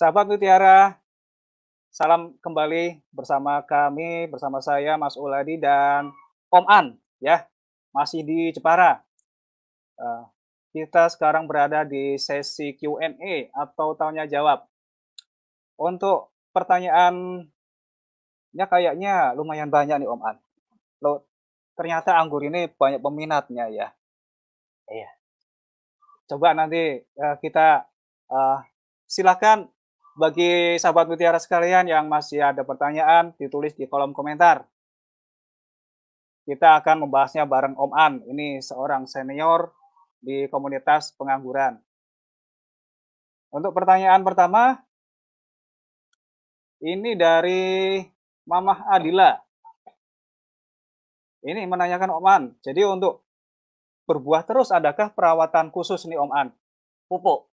[0.00, 0.96] Sahabat Mutiara,
[1.92, 6.08] salam kembali bersama kami, bersama saya Mas Uladi dan
[6.48, 6.86] Om An,
[7.20, 7.44] ya,
[7.92, 9.04] masih di Jepara.
[10.00, 10.24] Uh,
[10.72, 14.64] kita sekarang berada di sesi Q&A atau tanya jawab.
[15.76, 17.44] Untuk pertanyaannya
[18.56, 20.40] kayaknya lumayan banyak nih Om An.
[21.04, 21.28] Loh,
[21.76, 23.92] ternyata anggur ini banyak peminatnya ya.
[24.88, 25.12] Iya.
[26.24, 27.84] Coba nanti uh, kita
[28.32, 28.64] uh,
[29.04, 29.68] silakan
[30.18, 34.66] bagi sahabat mutiara sekalian yang masih ada pertanyaan ditulis di kolom komentar.
[36.42, 38.12] Kita akan membahasnya bareng Om An.
[38.26, 39.70] Ini seorang senior
[40.18, 41.78] di komunitas pengangguran.
[43.54, 44.82] Untuk pertanyaan pertama,
[46.80, 48.02] ini dari
[48.48, 49.36] Mamah Adila.
[51.46, 52.42] Ini menanyakan Om An.
[52.64, 53.22] Jadi untuk
[54.10, 56.48] berbuah terus adakah perawatan khusus nih Om An?
[57.06, 57.46] Pupuk.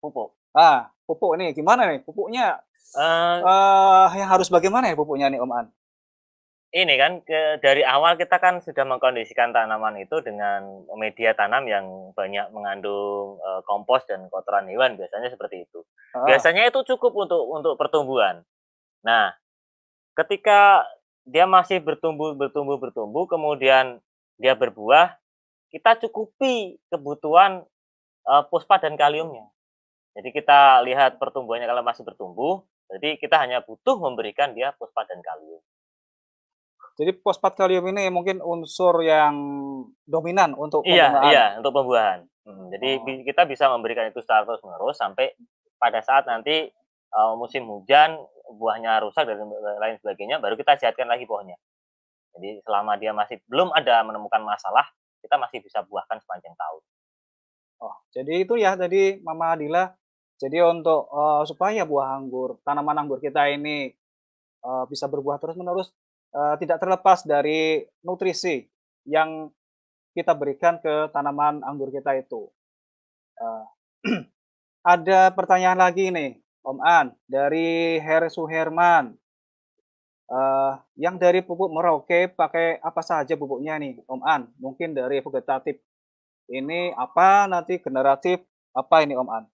[0.00, 0.37] Pupuk.
[0.56, 2.00] Ah, pupuk ini gimana nih?
[2.04, 2.60] Pupuknya
[2.96, 5.66] uh, uh, yang harus bagaimana ya pupuknya nih Om An?
[6.68, 12.12] Ini kan ke, dari awal kita kan sudah mengkondisikan tanaman itu dengan media tanam yang
[12.12, 15.80] banyak mengandung uh, kompos dan kotoran hewan biasanya seperti itu.
[16.12, 16.28] Uh.
[16.28, 18.44] Biasanya itu cukup untuk untuk pertumbuhan.
[19.00, 19.32] Nah,
[20.12, 20.84] ketika
[21.24, 23.96] dia masih bertumbuh bertumbuh bertumbuh kemudian
[24.36, 25.16] dia berbuah,
[25.72, 27.64] kita cukupi kebutuhan
[28.28, 29.48] uh, fosfat dan kaliumnya.
[30.18, 35.22] Jadi kita lihat pertumbuhannya kalau masih bertumbuh, jadi kita hanya butuh memberikan dia fosfat dan
[35.22, 35.62] kalium.
[36.98, 39.38] Jadi fosfat kalium ini mungkin unsur yang
[40.02, 41.22] dominan untuk iya, pembuahan.
[41.22, 42.18] Iya, iya, untuk pembuahan.
[42.42, 43.22] Hmm, jadi oh.
[43.22, 45.38] kita bisa memberikan itu secara terus menerus sampai
[45.78, 46.66] pada saat nanti
[47.14, 48.18] uh, musim hujan
[48.58, 49.46] buahnya rusak dan
[49.78, 51.54] lain sebagainya, baru kita sehatkan lagi pohonnya.
[52.34, 54.90] Jadi selama dia masih belum ada menemukan masalah,
[55.22, 56.82] kita masih bisa buahkan sepanjang tahun.
[57.78, 59.94] Oh, jadi itu ya tadi Mama Adila
[60.38, 63.90] jadi untuk uh, supaya buah anggur, tanaman anggur kita ini
[64.62, 65.90] uh, bisa berbuah terus-menerus,
[66.30, 68.62] uh, tidak terlepas dari nutrisi
[69.02, 69.50] yang
[70.14, 72.46] kita berikan ke tanaman anggur kita itu.
[73.34, 73.66] Uh,
[74.94, 79.18] ada pertanyaan lagi nih, Om An, dari Her Suherman.
[80.28, 84.46] Uh, yang dari pupuk Merauke pakai apa saja pupuknya nih, Om An?
[84.62, 85.82] Mungkin dari vegetatif.
[86.46, 88.38] Ini apa nanti generatif
[88.70, 89.44] apa ini Om An?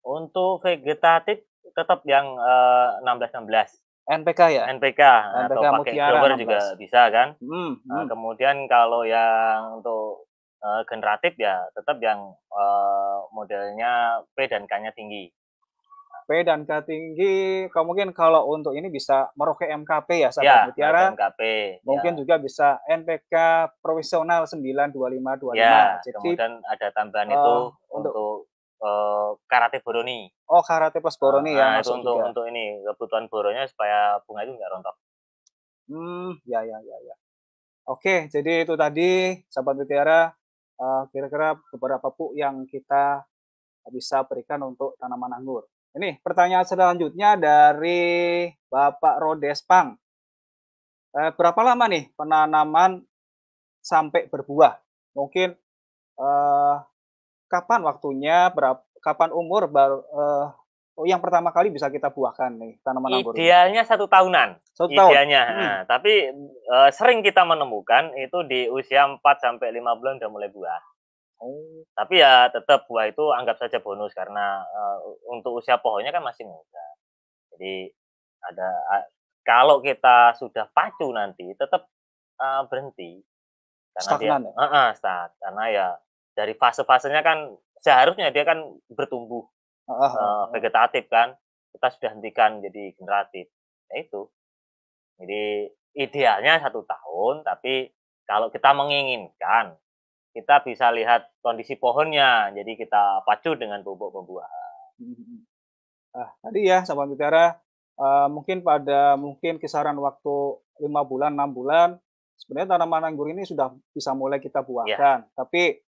[0.00, 1.44] Untuk vegetatif
[1.76, 3.80] tetap yang uh, 16 16.
[4.10, 4.64] NPK ya?
[4.74, 5.02] NPK,
[5.46, 7.38] NPK atau pakai grower juga bisa kan.
[7.38, 8.08] Hmm, nah, hmm.
[8.10, 10.26] kemudian kalau yang untuk
[10.64, 15.30] uh, generatif ya tetap yang uh, modelnya P dan K-nya tinggi.
[16.30, 21.02] P dan K tinggi, mungkin kalau untuk ini bisa Merauke MKP ya, sahabat ya, Mutiara.
[21.10, 21.40] MKP.
[21.82, 22.18] Mungkin ya.
[22.22, 23.34] juga bisa NPK
[23.82, 25.58] provisional 92525.
[25.58, 27.54] Ya, Jadi, kemudian ada tambahan uh, itu
[27.90, 28.34] untuk, untuk
[28.80, 30.28] uh, karate boroni.
[30.50, 31.84] Oh, karate plus boroni ya, nah, ya.
[31.84, 32.28] Itu untuk juga.
[32.32, 34.96] untuk ini kebutuhan boronya supaya bunga itu nggak rontok.
[35.90, 37.14] Hmm, ya ya ya ya.
[37.88, 40.30] Oke, jadi itu tadi sahabat mutiara
[40.78, 43.26] uh, kira-kira beberapa pupuk yang kita
[43.90, 45.66] bisa berikan untuk tanaman anggur.
[45.90, 49.98] Ini pertanyaan selanjutnya dari Bapak Rodespang.
[51.10, 53.02] Eh, berapa lama nih penanaman
[53.82, 54.78] sampai berbuah?
[55.18, 55.50] Mungkin
[56.14, 56.74] eh,
[57.50, 60.54] kapan waktunya, berapa, kapan umur baru uh,
[61.00, 63.32] oh, yang pertama kali bisa kita buahkan nih tanaman anggur?
[63.34, 64.60] Idealnya satu tahunan.
[64.76, 65.10] Satu tahun.
[65.10, 65.42] Idealnya.
[65.42, 65.58] Hmm.
[65.58, 66.30] Nah, tapi
[66.70, 70.82] uh, sering kita menemukan itu di usia 4 sampai lima bulan udah mulai buah.
[71.40, 71.82] Oh.
[71.96, 74.98] Tapi ya tetap buah itu anggap saja bonus karena uh,
[75.32, 76.86] untuk usia pohonnya kan masih muda.
[77.56, 77.88] Jadi
[78.44, 79.04] ada uh,
[79.40, 81.88] kalau kita sudah pacu nanti tetap
[82.36, 83.24] uh, berhenti
[83.90, 84.52] karena Stagnan, dia ya?
[84.54, 85.88] uh, uh, start karena ya
[86.34, 88.60] dari fase-fasenya kan seharusnya dia kan
[88.92, 89.44] bertumbuh
[89.88, 91.34] uh, vegetatif kan
[91.74, 93.46] kita sudah hentikan jadi generatif.
[93.90, 94.30] Ya itu.
[95.20, 97.90] Jadi idealnya satu tahun tapi
[98.26, 99.74] kalau kita menginginkan
[100.30, 104.86] kita bisa lihat kondisi pohonnya jadi kita pacu dengan pupuk pembuahan.
[106.14, 107.58] Ah tadi ya sahabat mutiara
[107.98, 111.88] uh, mungkin pada mungkin kisaran waktu lima bulan enam bulan
[112.38, 115.26] sebenarnya tanaman anggur ini sudah bisa mulai kita buahkan.
[115.26, 115.34] Ya.
[115.34, 115.82] tapi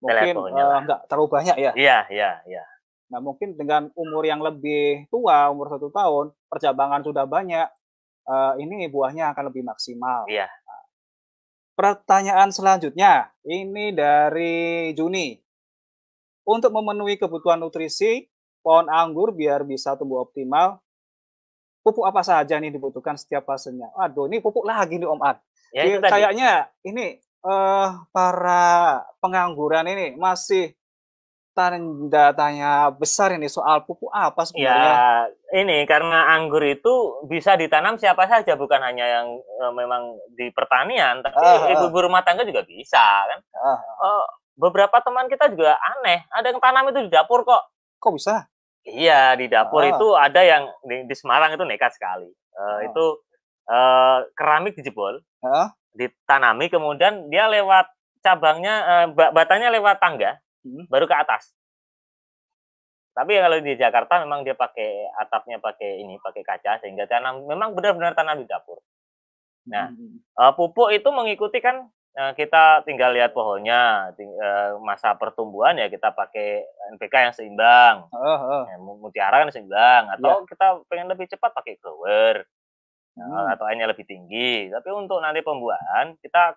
[0.00, 1.72] mungkin uh, nggak terlalu banyak ya.
[1.76, 2.64] Iya, iya, iya.
[3.12, 7.68] Nah mungkin dengan umur yang lebih tua, umur satu tahun, percabangan sudah banyak,
[8.26, 10.24] uh, ini buahnya akan lebih maksimal.
[10.30, 10.48] Iya.
[10.48, 10.82] Nah,
[11.76, 15.36] pertanyaan selanjutnya, ini dari Juni.
[16.46, 18.26] Untuk memenuhi kebutuhan nutrisi,
[18.64, 20.80] pohon anggur biar bisa tumbuh optimal,
[21.84, 23.92] pupuk apa saja nih dibutuhkan setiap fasenya?
[23.98, 25.38] Aduh, ini pupuk lagi nih Om Ad.
[25.70, 30.74] Ya, kayaknya ini uh, para pengangguran ini masih
[31.50, 34.92] tanda tanya besar ini soal pupuk apa sebenarnya?
[34.94, 39.26] Ya, ini karena anggur itu bisa ditanam siapa saja, bukan hanya yang
[39.60, 41.72] uh, memang di pertanian, tapi uh, uh.
[41.74, 43.38] ibu-ibu rumah tangga juga bisa kan.
[43.52, 44.24] Uh, uh.
[44.56, 47.62] beberapa teman kita juga aneh, ada yang tanam itu di dapur kok.
[48.00, 48.46] Kok bisa?
[48.86, 49.90] Iya, di dapur uh.
[49.90, 52.30] itu ada yang di, di Semarang itu nekat sekali.
[52.56, 52.78] Uh, uh.
[52.88, 53.04] Itu
[53.68, 55.68] uh, keramik dijebol, uh.
[55.94, 57.90] Ditanami, kemudian dia lewat
[58.20, 60.86] cabangnya, uh, batanya lewat tangga hmm.
[60.86, 61.52] baru ke atas.
[63.10, 67.74] Tapi kalau di Jakarta memang dia pakai atapnya pakai ini, pakai kaca sehingga tanam memang
[67.74, 68.78] benar-benar tanam di dapur.
[69.68, 70.38] Nah, hmm.
[70.38, 75.90] uh, pupuk itu mengikuti kan uh, kita tinggal lihat pohonnya, ting, uh, masa pertumbuhan ya
[75.92, 76.64] kita pakai
[76.96, 78.62] NPK yang seimbang, uh, uh.
[78.70, 80.48] Ya, mutiara kan seimbang, atau yeah.
[80.48, 82.46] kita pengen lebih cepat pakai grower,
[83.20, 83.54] hmm.
[83.56, 84.72] atau N-nya lebih tinggi.
[84.72, 86.56] Tapi untuk nanti pembuahan kita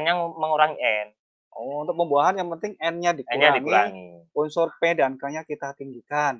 [0.00, 1.08] N-nya mengurangi N.
[1.50, 4.08] Oh, untuk pembuahan yang penting N-nya dikurangi, N dikurangi,
[4.38, 6.38] unsur P dan K-nya kita tinggikan.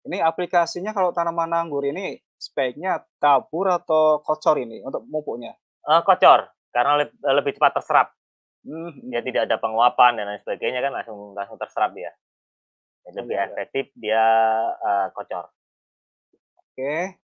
[0.00, 5.52] Ini aplikasinya kalau tanaman anggur ini speknya tabur atau kocor ini untuk pupuknya?
[5.84, 8.08] Uh, kocor, karena lebih, eh, lebih cepat terserap.
[8.64, 8.96] Hmm.
[9.12, 12.12] Ya tidak ada penguapan dan lain sebagainya kan langsung langsung terserap dia.
[13.04, 14.24] Ya, lebih oh, efektif dia
[14.72, 15.52] uh, kocor.
[16.64, 17.20] Oke.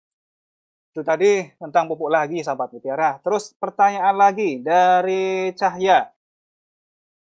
[0.96, 3.20] Itu tadi tentang pupuk lagi sahabat mutiara.
[3.20, 6.08] Terus pertanyaan lagi dari Cahya.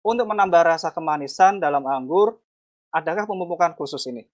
[0.05, 2.37] Untuk menambah rasa kemanisan dalam anggur,
[2.93, 4.29] adakah pemupukan khusus ini?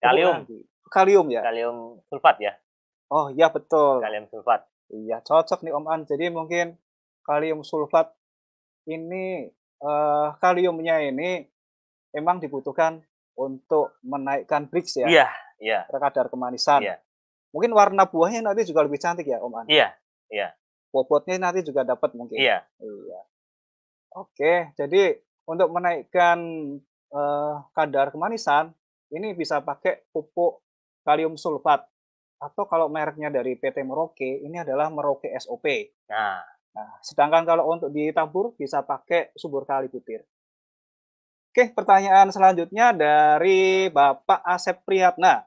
[0.00, 0.48] Kalium.
[0.88, 1.44] Kalium ya?
[1.44, 2.56] Kalium sulfat ya?
[3.12, 4.00] Oh iya betul.
[4.00, 4.64] Kalium sulfat.
[4.96, 6.00] Iya cocok nih Om An.
[6.08, 6.72] Jadi mungkin
[7.28, 8.16] kalium sulfat
[8.88, 9.44] ini
[9.84, 11.44] uh, kaliumnya ini
[12.16, 13.04] memang dibutuhkan
[13.36, 15.04] untuk menaikkan Brix ya.
[15.04, 15.28] Iya,
[15.60, 15.84] iya.
[15.92, 16.80] Kadar kemanisan.
[16.80, 16.96] Iya.
[17.52, 19.66] Mungkin warna buahnya nanti juga lebih cantik ya Om An.
[19.66, 19.88] Iya,
[20.28, 20.52] iya.
[20.92, 22.36] Bobotnya nanti juga dapat mungkin.
[22.36, 22.64] Iya.
[22.80, 23.20] Iya.
[24.16, 26.38] Oke, jadi untuk menaikkan
[27.12, 28.72] uh, kadar kemanisan,
[29.12, 30.60] ini bisa pakai pupuk
[31.04, 31.88] kalium sulfat
[32.38, 35.66] atau kalau mereknya dari PT Merauke, ini adalah Merauke SOP.
[36.06, 36.38] Nah.
[36.76, 40.22] nah, sedangkan kalau untuk ditabur bisa pakai subur kali butir.
[41.50, 45.42] Oke, pertanyaan selanjutnya dari Bapak Asep Priyatna.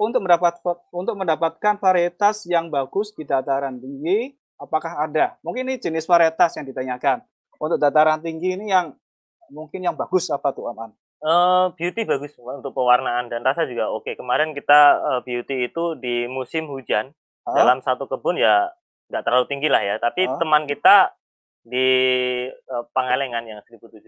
[0.00, 0.64] Untuk mendapat
[0.96, 5.36] untuk mendapatkan varietas yang bagus di dataran tinggi, apakah ada?
[5.44, 7.20] Mungkin ini jenis varietas yang ditanyakan.
[7.60, 8.96] Untuk dataran tinggi ini yang
[9.52, 10.96] mungkin yang bagus apa tuh Aman?
[11.20, 14.16] Uh, beauty bagus untuk pewarnaan dan rasa juga oke.
[14.16, 17.12] Kemarin kita uh, beauty itu di musim hujan
[17.44, 17.52] huh?
[17.52, 18.72] dalam satu kebun ya
[19.12, 20.00] nggak terlalu tinggi lah ya.
[20.00, 20.40] Tapi huh?
[20.40, 21.12] teman kita
[21.60, 21.88] di
[22.48, 24.00] uh, Pangalengan yang 1700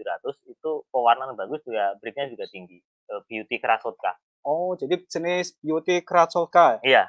[0.49, 2.81] itu pewarnaan bagus juga breaknya juga tinggi.
[3.13, 4.17] Uh, beauty Krasotka.
[4.43, 6.79] Oh, jadi jenis beauty Krasotka.
[6.83, 7.07] Iya.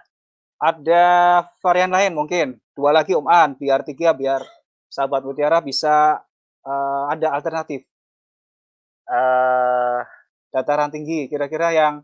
[0.62, 1.04] Ada
[1.58, 4.40] varian lain mungkin dua lagi Om An biar tiga biar
[4.86, 6.22] sahabat Mutiara bisa
[6.62, 7.82] uh, ada alternatif.
[9.04, 10.00] Uh,
[10.48, 12.00] dataran tinggi kira-kira yang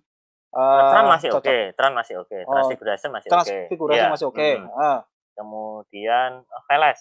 [0.52, 1.62] uh, Tran masih oke, okay.
[1.72, 2.42] Tran masih oke, okay.
[2.44, 3.32] transfigurasi masih oke.
[3.32, 4.10] Transfigurasi ya.
[4.12, 4.36] masih oke.
[4.36, 4.52] Okay.
[4.58, 4.68] Hmm.
[4.74, 5.00] Uh.
[5.38, 7.00] Kemudian uh, Veles.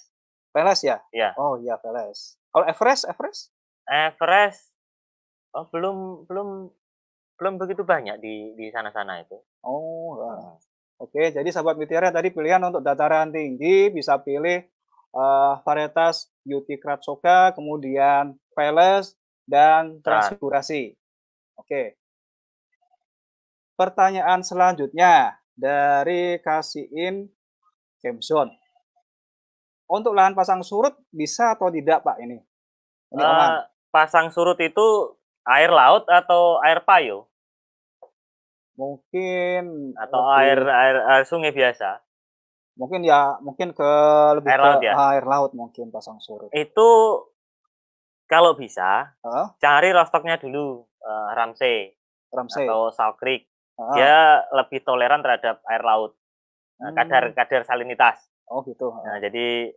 [0.56, 0.98] Veles ya?
[1.12, 1.36] Iya.
[1.36, 2.40] Oh iya Veles.
[2.54, 3.52] Kalau Everest, Everest?
[3.90, 4.72] Everest
[5.54, 6.70] oh belum belum
[7.40, 9.40] belum begitu banyak di di sana-sana itu.
[9.64, 10.60] Oh, uh.
[11.00, 14.68] Oke, jadi sahabat mutiara tadi pilihan untuk dataran tinggi bisa pilih
[15.16, 19.16] uh, varietas Beauty Kratsoka, kemudian Veles,
[19.48, 21.00] dan Transfigurasi.
[21.56, 21.96] Oke.
[23.80, 27.32] Pertanyaan selanjutnya dari Kasihin
[28.04, 28.52] Kemson.
[29.88, 32.38] Untuk lahan pasang surut bisa atau tidak Pak ini?
[33.10, 35.18] ini uh, pasang surut itu
[35.50, 37.26] air laut atau air payo?
[38.78, 42.00] Mungkin atau lebih, air, air air sungai biasa.
[42.80, 43.92] Mungkin ya mungkin ke
[44.40, 44.94] lebih air ke laut ya.
[44.96, 46.48] Air laut mungkin pasang surut.
[46.56, 46.90] Itu
[48.30, 49.58] kalau bisa huh?
[49.60, 51.92] cari rostoknya dulu uh, Ramsey,
[52.32, 53.50] Ramsey atau Salt Creek.
[53.76, 54.00] Uh.
[54.00, 56.16] Dia lebih toleran terhadap air laut.
[56.80, 56.98] Nah, hmm.
[57.04, 58.32] kadar kadar salinitas.
[58.48, 58.96] Oh gitu.
[58.96, 59.76] Nah, jadi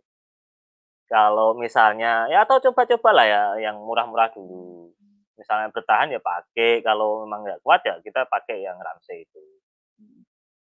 [1.11, 4.95] kalau misalnya ya atau coba-coba lah ya yang murah-murah dulu
[5.43, 9.43] misalnya bertahan ya pakai kalau memang nggak kuat ya kita pakai yang ramsey itu.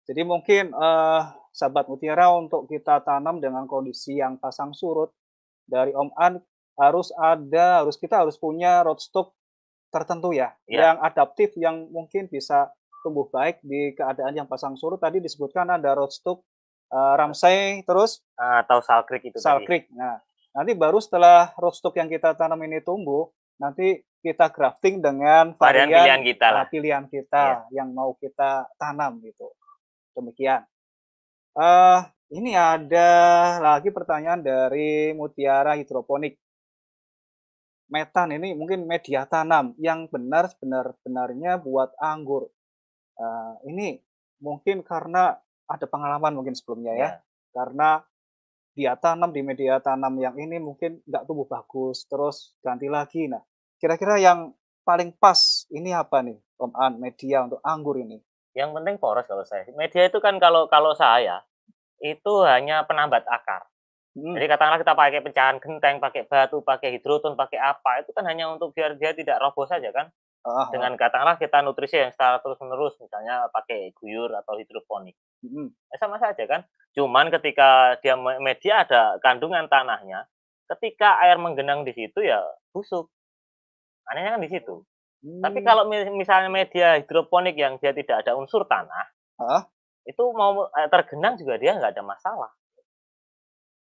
[0.07, 5.11] Jadi mungkin uh, sahabat mutiara untuk kita tanam dengan kondisi yang pasang surut
[5.67, 6.39] dari Om An
[6.79, 9.35] harus ada harus kita harus punya rootstock
[9.91, 12.71] tertentu ya, ya yang adaptif yang mungkin bisa
[13.03, 14.97] tumbuh baik di keadaan yang pasang surut.
[14.97, 16.41] Tadi disebutkan ada rootstock
[16.91, 20.19] uh, ramsey terus atau salkrik itu salkrik nah
[20.51, 26.21] nanti baru setelah rootstock yang kita tanam ini tumbuh nanti kita grafting dengan varian, pilihan
[26.21, 26.65] kita lah.
[26.69, 27.43] pilihan kita
[27.73, 27.81] ya.
[27.81, 29.49] yang mau kita tanam gitu.
[30.13, 30.61] Demikian.
[31.57, 33.09] Uh, ini ada
[33.59, 36.37] lagi pertanyaan dari Mutiara Hidroponik.
[37.91, 42.47] metan ini mungkin media tanam yang benar benar-benarnya buat anggur.
[43.19, 43.99] Uh, ini
[44.39, 45.35] mungkin karena
[45.67, 47.09] ada pengalaman mungkin sebelumnya ya, ya.
[47.51, 47.99] karena
[48.71, 53.27] dia tanam di media tanam yang ini mungkin nggak tumbuh bagus, terus ganti lagi.
[53.27, 53.43] Nah,
[53.77, 54.55] kira-kira yang
[54.87, 58.17] paling pas ini apa nih, Om An, media untuk anggur ini?
[58.51, 59.67] Yang penting poros kalau saya.
[59.75, 61.43] Media itu kan kalau kalau saya
[62.01, 63.67] itu hanya penambat akar.
[64.11, 64.35] Hmm.
[64.35, 68.51] Jadi katakanlah kita pakai pecahan genteng, pakai batu, pakai hidroton, pakai apa, itu kan hanya
[68.51, 70.11] untuk biar dia tidak roboh saja kan.
[70.41, 75.15] Uh, Dengan katakanlah kita nutrisi yang secara terus-menerus, misalnya pakai guyur atau hidroponik.
[75.41, 75.73] Hmm.
[75.89, 76.61] Ya sama saja kan.
[76.93, 80.27] Cuman ketika dia media ada kandungan tanahnya,
[80.75, 82.39] ketika air menggenang di situ ya
[82.71, 83.09] busuk.
[84.07, 84.83] Anehnya kan di situ.
[85.21, 85.41] Hmm.
[85.45, 89.05] Tapi kalau misalnya media hidroponik yang dia tidak ada unsur tanah,
[89.37, 89.61] uh?
[90.09, 92.51] itu mau eh, tergenang juga dia nggak ada masalah.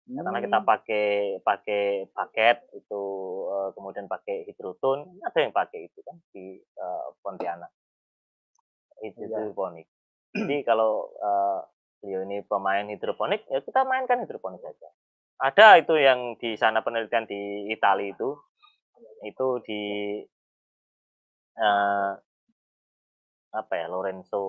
[0.08, 0.24] Hmm.
[0.24, 0.66] Karena kita hmm.
[0.66, 1.06] pakai
[1.44, 3.02] pakai paket itu
[3.46, 7.70] uh, kemudian pakai hidroton, ada yang pakai itu kan di uh, Pontianak.
[8.98, 9.86] Hidroponik.
[10.44, 11.60] Jadi kalau uh,
[11.98, 14.88] beliau ini pemain hidroponik, ya kita mainkan hidroponik saja.
[15.38, 18.34] Ada itu yang di sana penelitian di Italia itu,
[19.22, 19.82] itu di
[21.58, 22.12] uh,
[23.54, 24.42] apa ya Lorenzo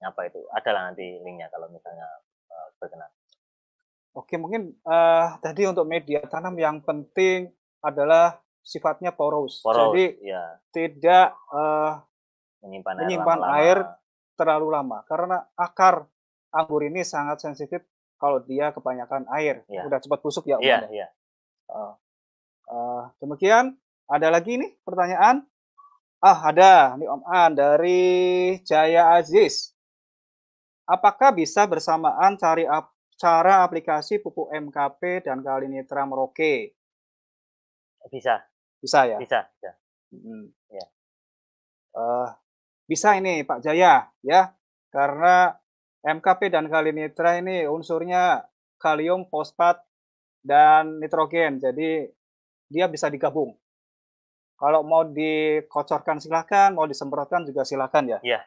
[0.00, 0.40] apa itu?
[0.52, 2.08] Adalah nanti linknya kalau misalnya
[2.52, 3.08] uh, berkenan.
[4.10, 7.48] Oke, mungkin uh, tadi untuk media tanam yang penting
[7.80, 9.62] adalah sifatnya poros.
[9.64, 10.60] poros Jadi ya.
[10.74, 12.02] tidak uh,
[12.60, 13.78] menyimpan, menyimpan air, air
[14.40, 16.08] terlalu lama karena akar
[16.48, 17.84] anggur ini sangat sensitif
[18.20, 19.84] kalau dia kebanyakan air, ya.
[19.88, 20.60] udah cepat busuk ya.
[20.60, 21.08] Iya, iya.
[21.72, 21.96] Uh,
[22.68, 25.48] uh, demikian, ada lagi nih pertanyaan?
[26.20, 27.00] Ah, ada.
[27.00, 28.02] Ini Om An dari
[28.60, 29.72] Jaya Aziz.
[30.84, 36.76] Apakah bisa bersamaan cari ap cara aplikasi pupuk MKP dan Kalinitra Merauke?
[38.12, 38.44] Bisa.
[38.84, 39.16] Bisa ya?
[39.16, 39.72] Bisa, bisa.
[40.12, 40.52] Hmm.
[40.68, 40.86] Ya.
[41.96, 42.28] Uh,
[42.90, 44.50] bisa ini Pak Jaya ya,
[44.90, 45.54] karena
[46.02, 48.42] MKP dan kalinitra ini unsurnya
[48.82, 49.78] kalium, fosfat,
[50.42, 51.62] dan nitrogen.
[51.62, 52.10] Jadi
[52.66, 53.54] dia bisa digabung.
[54.58, 58.18] Kalau mau dikocorkan silahkan, mau disemprotkan juga silahkan ya.
[58.26, 58.42] Iya.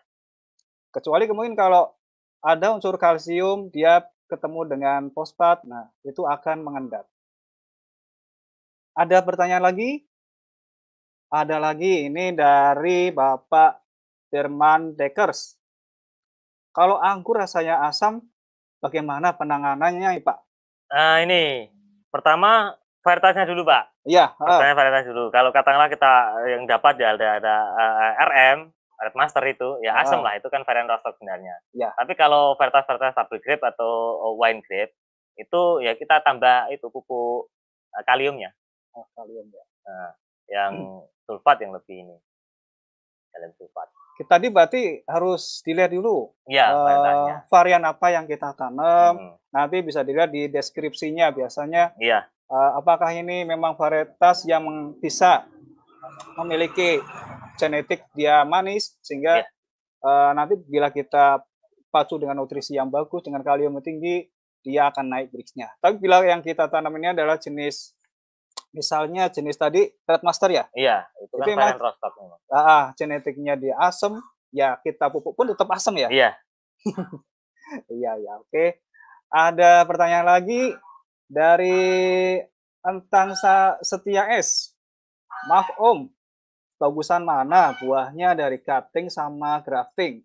[0.92, 1.96] Kecuali kemudian kalau
[2.44, 7.08] ada unsur kalsium, dia ketemu dengan fosfat, nah itu akan mengendap.
[8.94, 10.06] Ada pertanyaan lagi?
[11.34, 13.83] Ada lagi, ini dari Bapak
[14.34, 15.62] Derman Dekers.
[16.74, 18.26] Kalau anggur rasanya asam,
[18.82, 20.38] bagaimana penanganannya, Pak?
[20.90, 21.70] Nah, ini
[22.10, 22.74] pertama
[23.06, 24.10] varietasnya dulu, Pak.
[24.10, 24.34] Iya.
[24.34, 25.30] Pertanyaan varietas dulu.
[25.30, 26.14] Kalau katakanlah kita
[26.50, 28.60] yang dapat ya ada ada uh, eh, RM,
[29.06, 30.34] Red Master itu, ya asam lah.
[30.34, 31.62] Itu kan varian rostock sebenarnya.
[31.78, 31.94] Ya.
[31.94, 34.98] Tapi kalau varietas-varietas stable grape atau wine grape,
[35.38, 37.54] itu ya kita tambah itu pupuk
[37.94, 38.50] uh, kaliumnya.
[38.98, 39.66] Oh, kalium ya.
[39.86, 40.12] Nah,
[40.50, 41.02] yang hmm.
[41.26, 42.18] sulfat yang lebih ini.
[43.34, 43.90] Kalium sulfat.
[44.14, 49.18] Kita tadi berarti harus dilihat dulu ya, uh, varian apa yang kita tanam.
[49.18, 49.34] Hmm.
[49.50, 51.98] Nanti bisa dilihat di deskripsinya biasanya.
[51.98, 52.30] Iya.
[52.46, 55.50] Uh, apakah ini memang varietas yang bisa
[56.38, 57.02] memiliki
[57.58, 59.46] genetik dia manis sehingga ya.
[60.06, 61.42] uh, nanti bila kita
[61.90, 64.30] pacu dengan nutrisi yang bagus dengan kalium yang tinggi
[64.64, 65.74] dia akan naik Brixnya.
[65.78, 67.94] Tapi bila yang kita tanam ini adalah jenis
[68.74, 70.66] misalnya jenis tadi Red Master ya?
[70.74, 72.14] Iya, itu, itu kan varian rostock.
[72.50, 76.10] Ah, genetiknya dia asam, ya kita pupuk pun tetap asam ya?
[76.10, 76.30] Iya.
[78.02, 78.82] iya, ya, oke.
[79.30, 80.74] Ada pertanyaan lagi
[81.30, 82.38] dari
[82.84, 83.38] Entang
[83.80, 84.76] Setia S.
[85.48, 86.12] Maaf Om,
[86.78, 90.22] bagusan mana buahnya dari cutting sama grafting?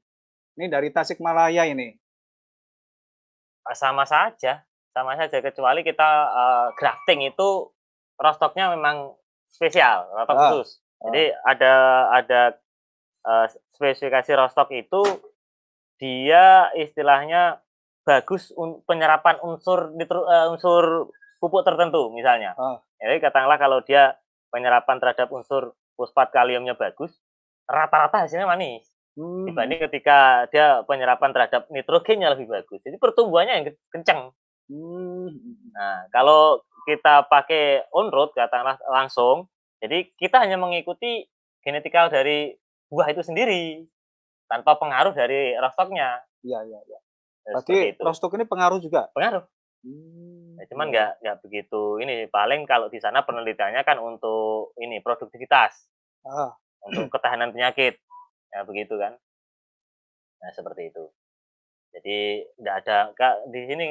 [0.58, 1.94] Ini dari Tasikmalaya ini.
[3.76, 7.70] Sama saja, sama saja kecuali kita uh, grafting itu
[8.18, 9.14] rostoknya memang
[9.48, 10.40] spesial, rostok ah.
[10.52, 10.70] khusus.
[11.00, 11.02] Ah.
[11.08, 11.74] Jadi ada
[12.12, 12.40] ada
[13.24, 15.02] uh, spesifikasi rostok itu
[15.98, 17.62] dia istilahnya
[18.02, 22.58] bagus un, penyerapan unsur uh, unsur pupuk tertentu misalnya.
[22.58, 22.82] Ah.
[22.98, 24.18] Jadi katakanlah kalau dia
[24.50, 27.14] penyerapan terhadap unsur fosfat kaliumnya bagus,
[27.66, 28.86] rata-rata hasilnya manis.
[29.18, 29.50] Hmm.
[29.50, 32.78] Dibanding ketika dia penyerapan terhadap nitrogennya lebih bagus.
[32.86, 34.30] Jadi pertumbuhannya yang kencang.
[34.70, 35.26] Hmm.
[35.74, 39.52] Nah, kalau kita pakai on road katakanlah langsung,
[39.84, 41.28] jadi kita hanya mengikuti
[41.60, 42.56] genetikal dari
[42.88, 43.84] buah itu sendiri
[44.48, 46.24] tanpa pengaruh dari rostoknya.
[46.40, 46.98] Iya iya iya.
[47.44, 49.12] Berarti rostok ini pengaruh juga?
[49.12, 49.44] Pengaruh.
[49.84, 50.56] Hmm.
[50.58, 55.86] Ya, cuman nggak nggak begitu ini paling kalau di sana penelitiannya kan untuk ini produktivitas,
[56.26, 56.50] ah.
[56.88, 58.00] untuk ketahanan penyakit,
[58.50, 59.14] ya begitu kan.
[60.42, 61.04] Nah seperti itu.
[61.94, 62.96] Jadi nggak ada
[63.48, 63.86] di sini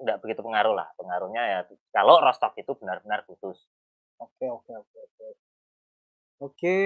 [0.00, 0.88] nggak begitu pengaruh lah.
[0.96, 1.58] Pengaruhnya ya
[1.92, 3.68] kalau rostok itu benar-benar khusus.
[4.20, 5.26] Oke oke oke oke.
[6.40, 6.78] Oke.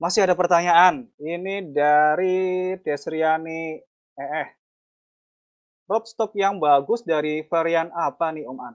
[0.00, 1.08] Masih ada pertanyaan.
[1.20, 3.78] Ini dari Desriani
[4.18, 4.48] eh, eh.
[5.84, 8.74] Roadstock yang bagus dari varian apa nih Om An?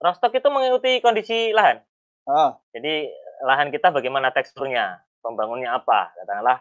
[0.00, 1.80] Roadstock itu mengikuti kondisi lahan.
[2.28, 2.60] Oh.
[2.76, 3.08] Jadi
[3.40, 6.60] lahan kita bagaimana teksturnya, pembangunnya apa, katakanlah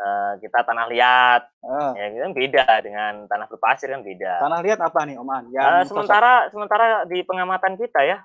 [0.00, 1.92] uh, kita tanah liat, oh.
[1.92, 4.40] ya kan beda dengan tanah berpasir kan beda.
[4.40, 5.44] Tanah liat apa nih Om An?
[5.52, 8.24] uh, sementara sementara di pengamatan kita ya,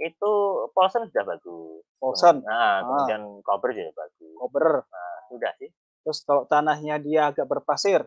[0.00, 0.32] itu
[0.74, 1.84] Paulson sudah bagus.
[2.02, 2.42] Paulson.
[2.42, 2.74] Nah, ah.
[2.82, 4.34] kemudian Kober juga bagus.
[4.40, 4.66] Kober.
[4.82, 5.70] Nah, sudah sih.
[6.04, 8.04] Terus kalau tanahnya dia agak berpasir?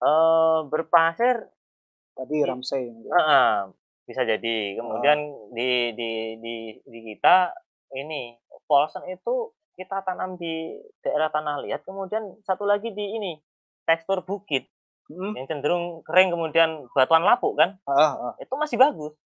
[0.00, 1.46] Uh, berpasir.
[2.16, 2.90] Tadi Ramsey.
[3.06, 3.54] Uh, uh,
[4.08, 4.80] bisa jadi.
[4.80, 5.54] Kemudian uh.
[5.54, 6.10] di, di
[6.40, 7.54] di di kita
[7.94, 8.34] ini
[8.66, 13.32] Paulson itu kita tanam di daerah tanah liat, kemudian satu lagi di ini
[13.88, 14.68] tekstur bukit
[15.08, 15.40] hmm.
[15.40, 18.32] yang cenderung kering kemudian batuan lapuk kan, uh, uh.
[18.36, 19.16] itu masih bagus.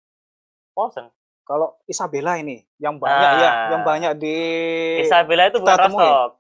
[0.71, 1.11] Paulson.
[1.45, 4.37] Kalau Isabella ini yang banyak ya, nah, ya, yang banyak di
[5.05, 6.31] Isabella itu bukan rostok.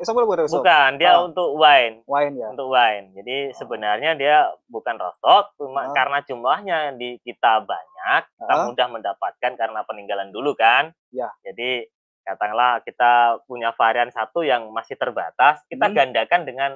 [0.00, 0.62] Isabella bukan rostok.
[0.64, 1.28] Bukan, dia oh.
[1.28, 2.00] untuk wine.
[2.08, 2.46] Wine ya.
[2.56, 3.12] Untuk wine.
[3.12, 3.44] Jadi oh.
[3.52, 5.92] sebenarnya dia bukan rostok, cuma oh.
[5.92, 8.64] karena jumlahnya di kita banyak, kita oh.
[8.72, 10.88] mudah mendapatkan karena peninggalan dulu kan.
[11.12, 11.28] Ya.
[11.44, 11.84] Jadi
[12.26, 15.94] katakanlah kita punya varian satu yang masih terbatas, kita hmm.
[15.94, 16.70] gandakan dengan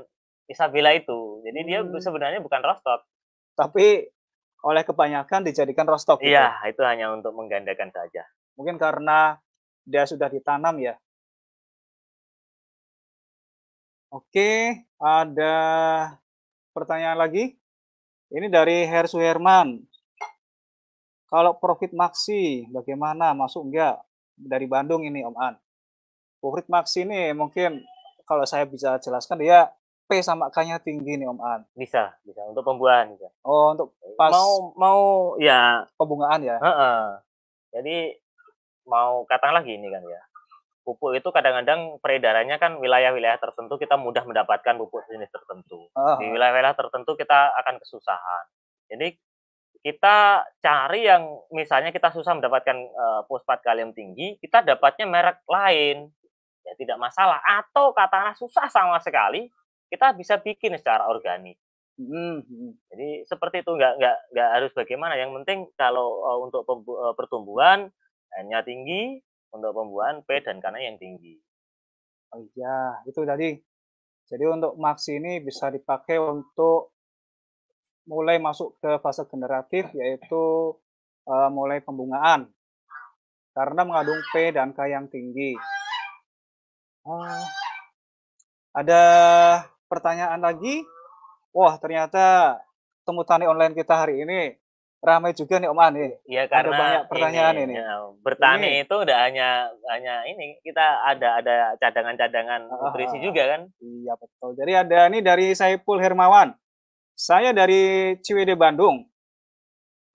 [0.47, 1.43] Isabella itu.
[1.43, 1.91] Jadi hmm.
[1.91, 3.03] dia sebenarnya bukan rostok.
[3.59, 4.07] Tapi
[4.63, 6.23] oleh kebanyakan dijadikan rostok.
[6.23, 6.31] Gitu.
[6.31, 8.23] Iya, itu hanya untuk menggandakan saja.
[8.55, 9.43] Mungkin karena
[9.83, 10.95] dia sudah ditanam ya.
[14.11, 15.57] Oke, ada
[16.75, 17.55] pertanyaan lagi.
[18.31, 19.87] Ini dari Her Suherman.
[21.31, 23.31] Kalau profit maksi, bagaimana?
[23.39, 24.03] Masuk enggak?
[24.41, 25.55] Dari Bandung ini, Om An.
[26.41, 27.85] Profit maksi ini mungkin
[28.25, 29.69] kalau saya bisa jelaskan dia
[30.11, 31.61] P sama K-nya tinggi nih Om An.
[31.77, 33.31] Bisa, bisa untuk pembuahan bisa.
[33.47, 35.01] Oh, untuk pas mau mau
[35.39, 36.59] ya pembungaan ya.
[36.59, 37.23] -uh.
[37.71, 38.19] Jadi
[38.91, 40.23] mau katakanlah gini kan ya.
[40.83, 45.87] Pupuk itu kadang-kadang peredarannya kan wilayah-wilayah tertentu kita mudah mendapatkan pupuk jenis tertentu.
[45.95, 46.17] Uh -huh.
[46.19, 48.45] Di wilayah-wilayah tertentu kita akan kesusahan.
[48.91, 49.15] Jadi
[49.81, 56.13] kita cari yang misalnya kita susah mendapatkan uh, fosfat kalium tinggi, kita dapatnya merek lain.
[56.61, 59.49] Ya tidak masalah atau katakanlah susah sama sekali,
[59.89, 61.57] kita bisa bikin secara organik.
[61.97, 62.73] Hmm, hmm.
[62.93, 65.17] Jadi seperti itu nggak nggak nggak harus bagaimana.
[65.17, 67.89] Yang penting kalau uh, untuk uh, pertumbuhan
[68.37, 69.25] hanya tinggi,
[69.57, 71.41] untuk pembuahan P dan karena yang tinggi.
[72.31, 73.57] Oh iya, itu tadi.
[74.31, 76.95] Jadi untuk max ini bisa dipakai untuk
[78.09, 80.75] mulai masuk ke fase generatif yaitu
[81.29, 82.49] uh, mulai pembungaan
[83.53, 85.59] karena mengandung P dan K yang tinggi.
[87.05, 87.45] Uh,
[88.71, 89.03] ada
[89.91, 90.87] pertanyaan lagi.
[91.51, 92.57] Wah, ternyata
[93.03, 94.55] temu tani online kita hari ini
[95.01, 96.07] ramai juga nih Om Ani.
[96.29, 97.65] Iya karena ada banyak pertanyaan ini.
[97.73, 97.75] ini.
[97.81, 98.83] Ya, bertani ini.
[98.85, 99.49] itu udah hanya
[99.89, 103.63] hanya ini kita ada ada cadangan-cadangan nutrisi juga kan?
[103.81, 104.55] Iya betul.
[104.61, 106.53] Jadi ada ini dari Saiful Hermawan.
[107.21, 109.05] Saya dari Ciwede Bandung.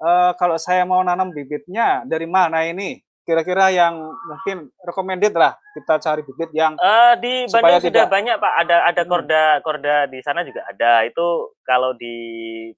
[0.02, 3.06] Uh, kalau saya mau nanam bibitnya dari mana ini?
[3.26, 8.13] kira-kira yang mungkin recommended lah kita cari bibit yang uh, di Bandung sudah tidak...
[8.13, 9.10] banyak pak ada ada hmm.
[9.10, 12.15] korda korda di sana juga ada itu kalau di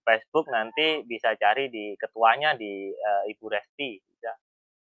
[0.07, 4.31] Facebook nanti bisa cari di ketuanya di uh, Ibu Resti bisa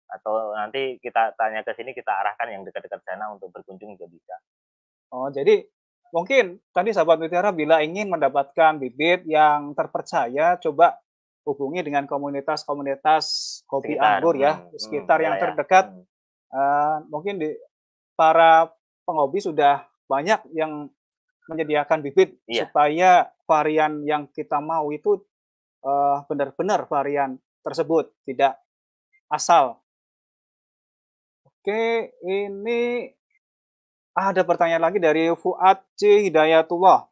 [0.07, 4.35] atau nanti kita tanya ke sini kita arahkan yang dekat-dekat sana untuk berkunjung juga bisa
[5.11, 5.59] oh jadi
[6.09, 10.97] mungkin tadi sahabat mutiara bila ingin mendapatkan bibit yang terpercaya coba
[11.47, 13.25] hubungi dengan komunitas-komunitas
[13.65, 15.85] sekitar, anggur ya, hmm, sekitar hmm, yang ya, terdekat.
[15.89, 16.03] Hmm.
[16.49, 17.49] Uh, mungkin di
[18.17, 18.69] para
[19.05, 20.89] penghobi sudah banyak yang
[21.49, 22.69] menyediakan bibit iya.
[22.69, 25.17] supaya varian yang kita mau itu
[25.81, 28.61] uh, benar-benar varian tersebut, tidak
[29.29, 29.81] asal.
[31.45, 33.09] Oke, ini
[34.13, 36.27] ada pertanyaan lagi dari Fuad C.
[36.27, 37.07] Hidayatullah.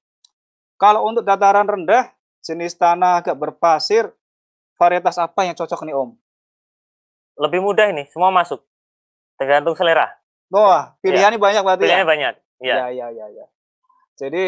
[0.77, 2.13] Kalau untuk dataran rendah,
[2.45, 4.13] jenis tanah agak berpasir,
[4.77, 6.10] varietas apa yang cocok nih Om?
[7.38, 8.62] Lebih mudah ini, semua masuk.
[9.38, 10.10] Tergantung selera.
[10.49, 11.43] Wah, pilihannya ya.
[11.43, 12.10] banyak berarti Pilihannya ya?
[12.10, 12.33] banyak.
[12.57, 12.75] Iya.
[12.75, 13.45] Ya, ya, ya, ya.
[14.17, 14.45] Jadi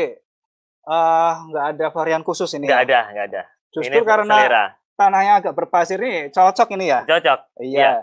[0.90, 2.66] uh, nggak ada varian khusus ini.
[2.66, 2.88] Nggak ya?
[2.88, 3.42] ada, nggak ada.
[3.70, 4.66] Justru ini karena selera.
[4.98, 7.00] tanahnya agak berpasir nih, cocok ini ya.
[7.06, 7.40] Cocok.
[7.62, 7.82] Iya.
[7.82, 7.94] Ya.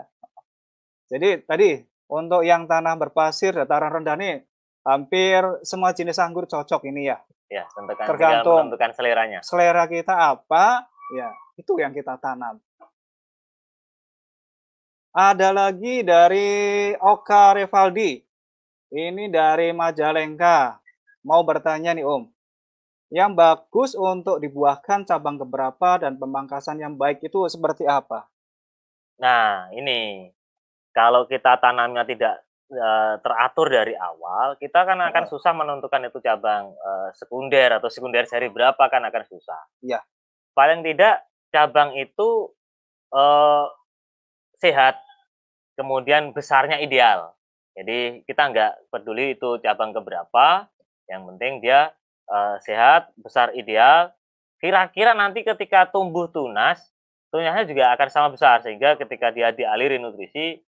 [1.07, 1.69] Jadi tadi
[2.07, 4.43] untuk yang tanah berpasir dataran rendah nih
[4.87, 7.19] hampir semua jenis anggur cocok ini ya.
[7.47, 9.39] Ya, tentukan tergantung menentukan seleranya.
[9.39, 12.59] Selera kita apa, ya itu yang kita tanam.
[15.15, 18.21] Ada lagi dari Oka Revaldi.
[18.87, 20.79] Ini dari Majalengka.
[21.25, 22.29] Mau bertanya nih Om.
[23.09, 28.27] Yang bagus untuk dibuahkan cabang keberapa dan pemangkasan yang baik itu seperti apa?
[29.17, 30.29] Nah, ini
[30.97, 32.41] kalau kita tanamnya tidak
[32.73, 35.37] uh, teratur dari awal, kita kan akan oh.
[35.37, 39.61] susah menentukan itu cabang uh, sekunder atau sekunder seri berapa kan akan susah.
[39.85, 40.01] Iya.
[40.57, 41.21] Paling tidak
[41.53, 42.49] cabang itu
[43.13, 43.69] uh,
[44.57, 44.97] sehat,
[45.77, 47.37] kemudian besarnya ideal.
[47.77, 50.65] Jadi kita nggak peduli itu cabang keberapa,
[51.05, 51.93] yang penting dia
[52.25, 54.09] uh, sehat, besar ideal.
[54.57, 56.81] Kira-kira nanti ketika tumbuh tunas,
[57.29, 60.65] tunasnya juga akan sama besar sehingga ketika dia dialiri nutrisi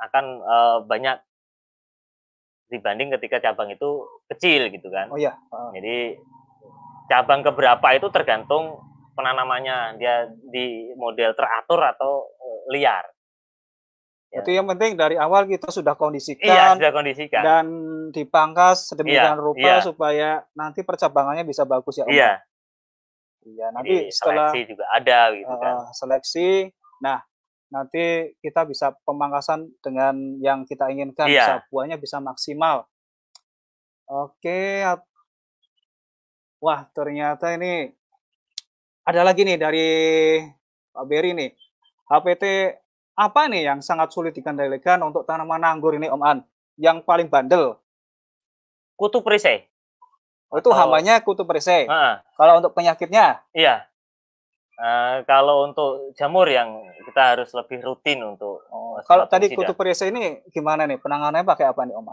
[0.00, 1.20] akan uh, banyak
[2.70, 5.10] dibanding ketika cabang itu kecil gitu kan.
[5.10, 5.34] Oh iya.
[5.50, 5.74] Uh.
[5.74, 6.16] Jadi
[7.10, 8.78] cabang keberapa itu tergantung
[9.18, 13.04] penanamannya dia di model teratur atau uh, liar.
[14.30, 14.46] Ya.
[14.46, 16.46] Itu yang penting dari awal kita sudah kondisikan.
[16.46, 17.42] Iya, sudah kondisikan.
[17.42, 17.66] Dan
[18.14, 19.82] dipangkas sedemikian iya, rupa iya.
[19.82, 22.14] supaya nanti percabangannya bisa bagus ya Om.
[22.14, 22.32] Iya.
[23.40, 25.74] Iya, nanti Jadi, setelah seleksi juga ada gitu kan.
[25.96, 26.48] seleksi.
[27.02, 27.18] Nah,
[27.70, 31.38] nanti kita bisa pemangkasan dengan yang kita inginkan iya.
[31.42, 32.84] bisa buahnya bisa maksimal.
[34.10, 34.82] Oke.
[36.60, 37.88] Wah, ternyata ini
[39.06, 39.88] ada lagi nih dari
[40.92, 41.50] Pak Beri nih.
[42.10, 42.44] HPT
[43.14, 46.38] apa nih yang sangat sulit dikendalikan untuk tanaman anggur ini Om An?
[46.74, 47.78] Yang paling bandel?
[48.98, 49.70] Kutu perisai.
[50.50, 51.86] Oh, itu hamanya kutu perisai.
[51.86, 53.46] Uh, kalau untuk penyakitnya?
[53.54, 53.89] Iya.
[54.80, 58.64] Uh, kalau untuk jamur yang kita harus lebih rutin untuk.
[58.72, 62.08] Oh, kalau tadi kutu perisai ini gimana nih penanganannya pakai apa nih Om?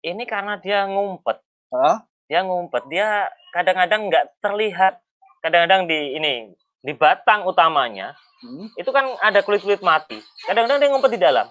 [0.00, 1.36] Ini karena dia ngumpet.
[1.68, 2.00] Huh?
[2.32, 2.88] Dia ngumpet.
[2.88, 5.04] Dia kadang-kadang nggak terlihat.
[5.44, 6.32] Kadang-kadang di ini
[6.80, 8.78] di batang utamanya hmm.
[8.78, 10.16] itu kan ada kulit-kulit mati.
[10.48, 11.46] Kadang-kadang dia ngumpet di dalam.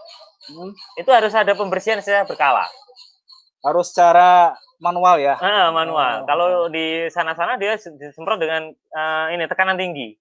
[0.50, 0.72] Hmm.
[0.98, 2.66] Itu harus ada pembersihan secara berkala.
[3.62, 5.36] Harus cara manual ya?
[5.40, 6.24] Ah, manual.
[6.24, 6.26] Oh.
[6.28, 10.16] Kalau di sana-sana dia disemprot dengan uh, ini tekanan tinggi.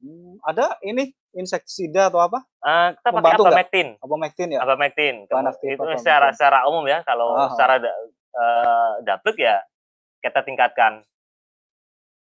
[0.00, 2.44] Hmm, ada ini insektisida atau apa?
[2.64, 3.88] Uh, kita pakai abamectin.
[4.00, 4.60] Abamectin ya.
[4.64, 5.14] Abamectin.
[5.26, 7.04] Itu secara secara umum ya.
[7.04, 7.48] Kalau oh.
[7.52, 9.56] secara uh, dapet ya
[10.20, 11.04] kita tingkatkan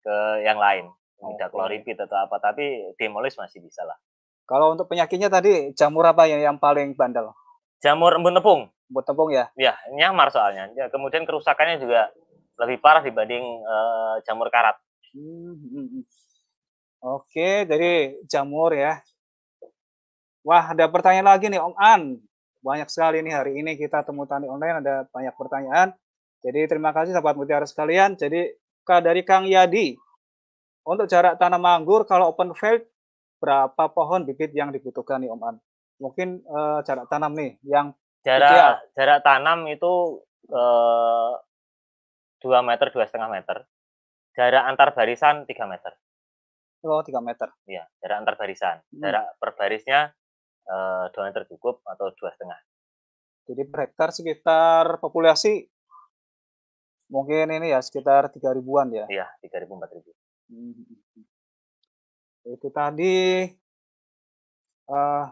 [0.04, 0.92] ke yang lain.
[1.16, 3.96] Tidak klorid atau apa, tapi demolis masih bisa lah.
[4.44, 7.32] Kalau untuk penyakitnya tadi jamur apa yang yang paling bandel?
[7.80, 9.50] Jamur embun tepung buat tepung ya?
[9.58, 10.70] Ya, nyamar soalnya.
[10.74, 12.10] Ya, kemudian kerusakannya juga
[12.56, 14.78] lebih parah dibanding uh, jamur karat.
[15.12, 16.04] Hmm, hmm, hmm.
[17.04, 18.98] Oke, jadi jamur ya.
[20.46, 22.02] Wah, ada pertanyaan lagi nih Om An.
[22.62, 25.94] Banyak sekali nih hari ini kita temu tani online ada banyak pertanyaan.
[26.42, 28.14] Jadi terima kasih sahabat mutiara sekalian.
[28.14, 28.54] Jadi
[28.86, 29.98] dari Kang Yadi,
[30.86, 32.86] untuk jarak tanam anggur kalau open field
[33.42, 35.56] berapa pohon bibit yang dibutuhkan nih Om An?
[35.98, 37.90] Mungkin uh, jarak tanam nih yang
[38.26, 38.74] Jarak Ideal.
[38.98, 39.94] jarak tanam itu
[40.50, 41.32] eh,
[42.42, 43.62] dua meter dua setengah meter.
[44.34, 45.94] Jarak antar barisan tiga meter.
[46.82, 47.54] Oh tiga meter.
[47.70, 48.82] Iya, jarak antar barisan.
[48.90, 48.98] Hmm.
[48.98, 50.10] Jarak per barisnya
[50.66, 52.58] eh, dua meter cukup atau dua setengah.
[53.46, 55.62] Jadi per hektar sekitar populasi
[57.06, 59.06] mungkin ini ya sekitar tiga ribuan ya.
[59.06, 60.10] Iya, tiga ribu empat ribu.
[60.50, 60.82] Hmm.
[62.42, 63.46] Itu tadi
[64.90, 65.26] uh,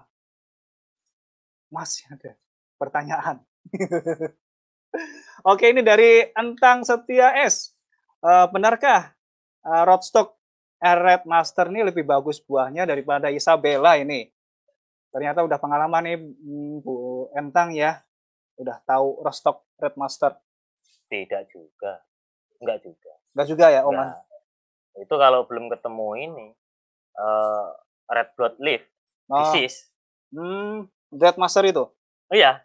[1.74, 2.38] masih ada
[2.85, 3.40] pertanyaan.
[5.51, 7.73] Oke, ini dari Entang Setia S.
[8.20, 9.12] Uh, benarkah
[9.64, 10.37] uh, Rodstock
[10.81, 14.29] Red Master ini lebih bagus buahnya daripada Isabella ini?
[15.09, 18.05] Ternyata udah pengalaman nih hmm, Bu Entang ya.
[18.61, 20.37] Udah tahu Rodstock Red Master.
[21.09, 22.05] Tidak juga.
[22.61, 23.12] Enggak juga.
[23.33, 24.12] Enggak juga ya, Oman?
[24.12, 24.20] Nah,
[25.01, 26.47] itu kalau belum ketemu ini
[27.18, 27.68] uh,
[28.09, 28.83] Red Blood Leaf
[29.31, 29.38] oh.
[29.40, 29.90] disease.
[30.35, 31.85] Hmm, Red Master itu?
[32.31, 32.64] Oh iya,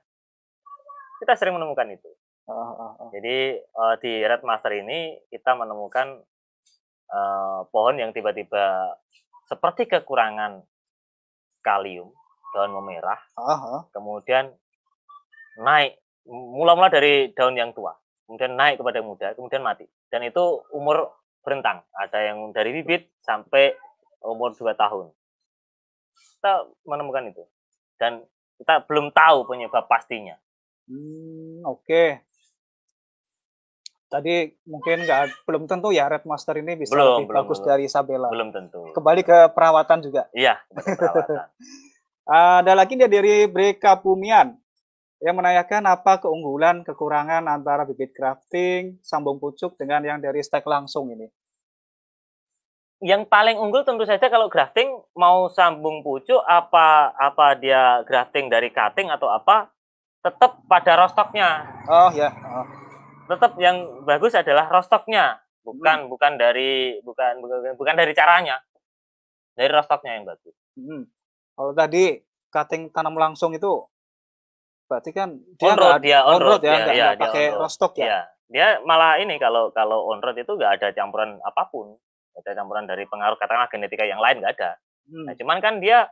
[1.19, 2.09] kita sering menemukan itu.
[2.49, 3.09] Oh, oh, oh.
[3.13, 6.17] Jadi uh, di red master ini kita menemukan
[7.13, 8.97] uh, pohon yang tiba-tiba
[9.45, 10.65] seperti kekurangan
[11.61, 12.09] kalium,
[12.55, 13.19] daun memerah,
[13.93, 14.49] kemudian
[15.61, 17.93] naik mula-mula dari daun yang tua,
[18.25, 19.85] kemudian naik kepada muda, kemudian mati.
[20.09, 23.73] Dan itu umur berentang, ada yang dari bibit sampai
[24.21, 25.09] umur 2 tahun.
[26.39, 27.43] Kita menemukan itu.
[27.99, 28.23] Dan
[28.59, 30.35] kita belum tahu penyebab pastinya.
[30.89, 31.85] Hmm, oke.
[31.85, 32.09] Okay.
[34.09, 37.69] Tadi mungkin nggak belum tentu ya Red Master ini bisa belum, lebih belum, bagus belum.
[37.69, 38.27] dari Isabella.
[38.33, 38.81] Belum tentu.
[38.97, 40.25] Kembali ke perawatan juga.
[40.33, 41.45] Iya, perawatan.
[42.65, 44.57] Ada lagi dia dari Breka Pumian
[45.21, 51.13] yang menanyakan apa keunggulan kekurangan antara bibit grafting sambung pucuk dengan yang dari stek langsung
[51.13, 51.29] ini.
[52.99, 58.73] Yang paling unggul tentu saja kalau grafting mau sambung pucuk apa apa dia grafting dari
[58.73, 59.69] cutting atau apa
[60.19, 61.49] tetap pada rostoknya.
[61.87, 62.29] Oh ya.
[62.31, 62.67] Oh.
[63.29, 66.11] Tetap yang bagus adalah rostoknya, bukan hmm.
[66.11, 68.57] bukan dari bukan, bukan bukan dari caranya.
[69.53, 70.55] Dari rostoknya yang bagus.
[70.75, 71.03] Hmm.
[71.53, 73.85] Kalau tadi cutting tanam langsung itu
[74.89, 78.05] berarti kan dia on road, dia on road, ya, nggak ya, pakai rostok ya.
[78.09, 78.19] ya.
[78.49, 81.93] Dia malah ini kalau kalau on road itu nggak ada campuran apa pun,
[82.33, 84.81] ada campuran dari pengaruh katakanlah genetika yang lain nggak ada.
[85.05, 85.29] Hmm.
[85.29, 86.09] Nah, cuman kan dia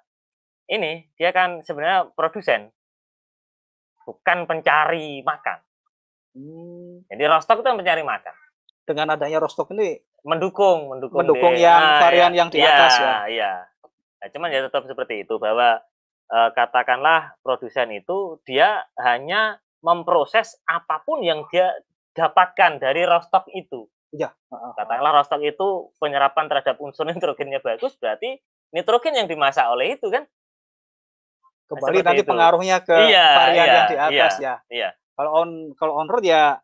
[0.69, 2.69] ini dia kan sebenarnya produsen,
[4.07, 5.59] bukan pencari makan.
[6.31, 7.03] Hmm.
[7.11, 8.35] Jadi rostok itu pencari makan.
[8.87, 12.93] Dengan adanya rostok ini mendukung, mendukung, mendukung di, yang nah, varian ya, yang di atas
[12.95, 13.03] ya.
[13.03, 13.17] ya.
[13.27, 13.53] Iya.
[14.17, 15.83] Nah, cuman ya tetap seperti itu bahwa
[16.31, 21.75] e, katakanlah produsen itu dia hanya memproses apa pun yang dia
[22.15, 23.91] dapatkan dari rostok itu.
[24.15, 24.31] Iya.
[24.49, 28.39] Katakanlah rostok itu penyerapan terhadap unsur nitrogennya bagus, berarti
[28.71, 30.23] nitrogen yang dimasak oleh itu kan
[31.67, 32.29] kembali nanti itu.
[32.31, 34.55] pengaruhnya ke iya, varian iya, yang di atas iya, ya.
[34.71, 34.89] Iya.
[35.17, 36.55] Kalau on kalau on road ya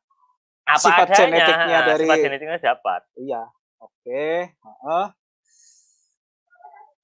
[0.64, 3.02] apa sifat adanya, genetiknya dari sifat genetiknya dapat.
[3.20, 3.42] Iya.
[3.84, 4.26] Oke.
[4.64, 5.08] Uh,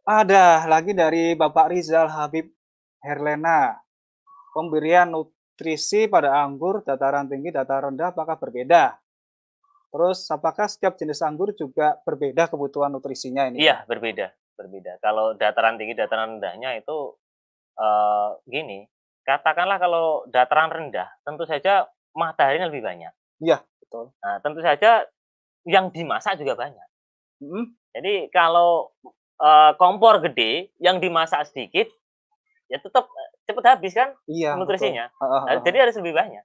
[0.07, 2.47] ada lagi dari Bapak Rizal Habib
[3.03, 3.77] Herlena.
[4.49, 8.97] Pemberian nutrisi pada anggur dataran tinggi, dataran rendah apakah berbeda?
[9.89, 13.61] Terus apakah setiap jenis anggur juga berbeda kebutuhan nutrisinya ini?
[13.61, 14.97] Iya, berbeda, berbeda.
[15.01, 17.13] Kalau dataran tinggi, dataran rendahnya itu
[17.79, 18.85] uh, gini,
[19.23, 23.13] katakanlah kalau dataran rendah, tentu saja mataharinya lebih banyak.
[23.39, 24.11] Iya, betul.
[24.19, 25.07] Nah, tentu saja
[25.63, 26.87] yang dimasak juga banyak.
[27.39, 27.73] Hmm.
[27.95, 28.91] Jadi kalau
[29.39, 31.87] uh, kompor gede yang dimasak sedikit,
[32.69, 33.09] ya tetap
[33.49, 35.09] cepat habis kan iya, nutrisinya.
[35.17, 36.43] Nah, jadi harus lebih banyak.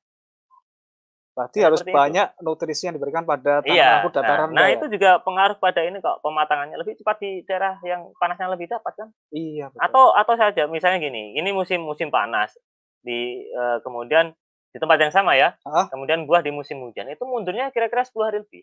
[1.34, 2.42] Berarti ya, harus banyak itu.
[2.46, 4.78] nutrisi yang diberikan pada tanah iya, dataran nah, nah ya?
[4.78, 8.94] itu juga pengaruh pada ini kok pematangannya lebih cepat di daerah yang panasnya lebih dapat
[8.94, 9.08] kan?
[9.34, 9.74] Iya.
[9.74, 9.82] Betul.
[9.82, 12.54] Atau atau saja misalnya gini, ini musim musim panas
[13.02, 14.30] di uh, kemudian
[14.70, 15.58] di tempat yang sama ya.
[15.66, 15.90] Hah?
[15.90, 18.62] Kemudian buah di musim hujan itu mundurnya kira-kira 10 hari lebih.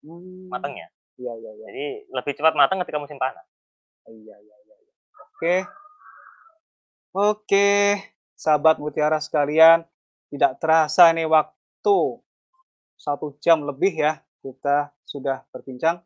[0.00, 0.48] Hmm.
[0.48, 0.88] Matangnya.
[1.20, 1.66] Iya, iya, iya.
[1.68, 3.44] Jadi lebih cepat matang ketika musim panas.
[4.08, 4.76] Iya, iya, iya.
[4.80, 4.94] iya.
[5.20, 5.56] Oke.
[7.16, 7.96] Oke,
[8.36, 9.88] sahabat mutiara sekalian,
[10.28, 11.55] tidak terasa ini waktu
[12.96, 16.02] satu jam lebih ya kita sudah berbincang.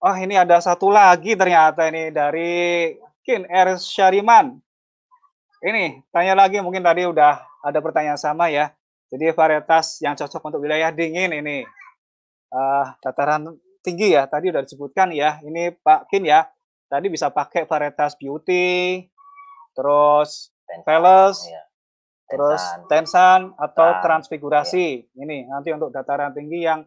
[0.00, 2.92] Oh, ini ada satu lagi ternyata ini dari
[3.24, 3.80] Kin R.
[3.80, 4.60] Syariman.
[5.64, 8.70] Ini tanya lagi mungkin tadi udah ada pertanyaan sama ya.
[9.08, 11.64] Jadi varietas yang cocok untuk wilayah dingin ini
[12.52, 14.28] uh, dataran tinggi ya.
[14.28, 15.40] Tadi udah disebutkan ya.
[15.42, 16.44] Ini Pak Kin ya.
[16.86, 19.02] Tadi bisa pakai varietas beauty,
[19.74, 20.54] terus
[20.86, 21.65] Veles, ya.
[22.26, 24.02] Terus Tensan atau Tensan.
[24.02, 24.86] transfigurasi.
[25.14, 25.22] Ya.
[25.26, 26.82] Ini nanti untuk dataran tinggi yang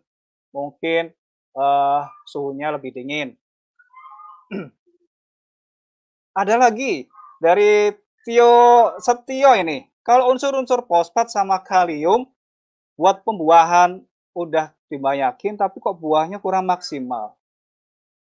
[0.52, 1.16] mungkin
[1.56, 3.36] uh, suhunya lebih dingin.
[6.40, 7.08] Ada lagi
[7.40, 7.92] dari
[8.24, 8.54] Tio
[9.00, 9.88] Setio ini.
[10.04, 12.26] Kalau unsur-unsur fosfat sama kalium
[12.98, 14.02] buat pembuahan
[14.34, 17.38] udah dibanyakin tapi kok buahnya kurang maksimal.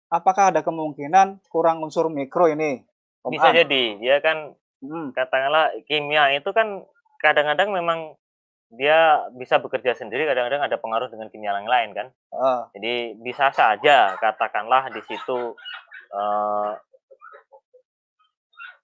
[0.07, 2.79] Apakah ada kemungkinan kurang unsur mikro ini?
[3.27, 3.59] Om Bisa An?
[3.59, 5.11] jadi, ya kan hmm.
[5.11, 6.87] katakanlah kimia itu kan
[7.21, 7.99] kadang-kadang memang
[8.67, 12.07] dia bisa bekerja sendiri, kadang-kadang ada pengaruh dengan kimia yang lain kan.
[12.35, 12.67] Uh.
[12.75, 15.55] Jadi bisa saja katakanlah di situ
[16.11, 16.75] uh,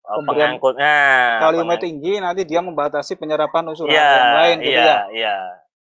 [0.04, 0.96] Oh, pengangkutnya
[1.40, 5.00] kaliumnya tinggi nanti dia membatasi penyerapan unsur ya, yang lain gitu iya, ya.
[5.16, 5.38] Iya.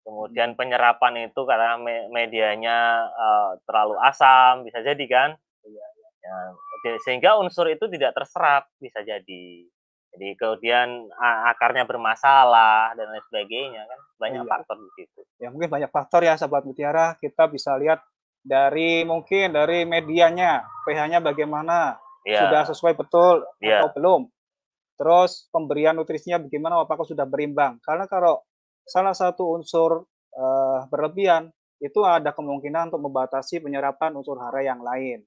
[0.07, 1.75] Kemudian penyerapan itu karena
[2.07, 5.35] medianya uh, terlalu asam bisa jadi kan.
[5.67, 6.35] Iya, iya.
[6.87, 9.67] Ya, sehingga unsur itu tidak terserap bisa jadi.
[10.13, 11.09] Jadi kemudian
[11.49, 14.51] akarnya bermasalah dan lain sebagainya kan banyak iya.
[14.53, 15.21] faktor di situ.
[15.41, 18.05] Ya mungkin banyak faktor ya sahabat mutiara kita bisa lihat
[18.45, 21.97] dari mungkin dari medianya pH-nya bagaimana
[22.29, 22.45] yeah.
[22.45, 23.81] sudah sesuai betul yeah.
[23.81, 24.23] atau belum.
[25.01, 27.81] Terus pemberian nutrisinya bagaimana, apakah sudah berimbang?
[27.83, 28.45] Karena kalau
[28.87, 31.51] salah satu unsur uh, berlebihan
[31.83, 35.27] itu ada kemungkinan untuk membatasi penyerapan unsur hara yang lain.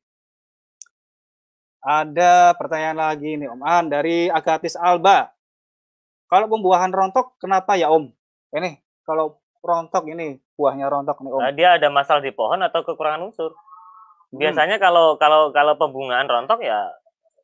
[1.85, 5.29] Ada pertanyaan lagi nih Om An dari Agatis Alba.
[6.25, 8.09] Kalau pembuahan rontok kenapa ya Om?
[8.57, 11.41] Ini kalau rontok ini buahnya rontok nih Om.
[11.45, 13.53] Nah, dia ada masalah di pohon atau kekurangan unsur?
[13.53, 14.41] Hmm.
[14.41, 16.89] Biasanya kalau kalau kalau pembungaan rontok ya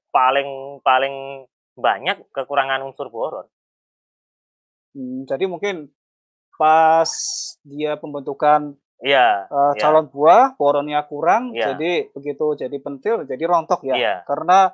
[0.10, 1.46] paling paling
[1.78, 3.46] banyak kekurangan unsur boron.
[4.98, 5.94] Hmm, jadi mungkin
[6.58, 7.10] pas
[7.62, 9.82] dia pembentukan ya, uh, ya.
[9.82, 11.74] calon buah boronnya kurang, ya.
[11.74, 13.96] jadi begitu jadi pentil jadi rontok ya.
[13.98, 14.16] ya.
[14.24, 14.72] Karena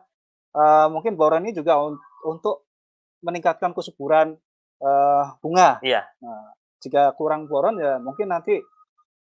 [0.53, 2.67] uh, mungkin boron ini juga un untuk
[3.23, 4.35] meningkatkan kesuburan
[4.83, 5.79] uh, bunga.
[5.81, 6.05] Iya.
[6.21, 8.61] Nah, jika kurang boron ya mungkin nanti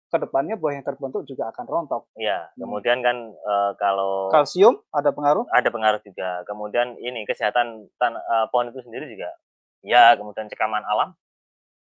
[0.07, 2.03] ke depannya buah yang terbentuk juga akan rontok.
[2.15, 2.63] Iya, hmm.
[2.63, 5.43] kemudian kan e, kalau kalsium ada pengaruh?
[5.51, 6.47] Ada pengaruh juga.
[6.47, 9.35] Kemudian ini kesehatan tan, e, pohon itu sendiri juga.
[9.83, 11.11] Ya, kemudian cekaman alam.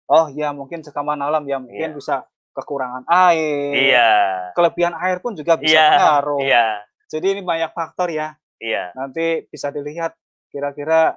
[0.05, 1.97] Oh ya, mungkin cekaman alam ya mungkin ya.
[1.97, 2.15] bisa
[2.55, 3.95] kekurangan air.
[3.95, 4.11] Iya.
[4.55, 6.41] Kelebihan air pun juga bisa ya, pengaruh.
[6.43, 6.67] Iya.
[7.11, 8.35] Jadi ini banyak faktor ya.
[8.61, 8.95] Iya.
[8.95, 10.15] Nanti bisa dilihat
[10.51, 11.17] kira-kira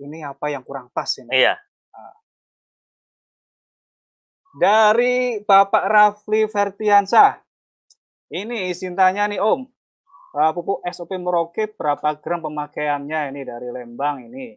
[0.00, 1.30] ini apa yang kurang pas ini.
[1.34, 1.54] Iya.
[1.92, 2.16] Nah.
[4.56, 7.42] Dari Bapak Rafli Fertiansah.
[8.26, 9.70] Ini isintanya nih Om.
[10.36, 14.52] Uh, pupuk SOP Merauke berapa gram pemakaiannya ini dari Lembang ini.